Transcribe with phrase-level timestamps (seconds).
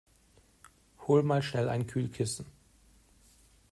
[1.01, 2.47] Hol mal schnell ein Kühlkissen!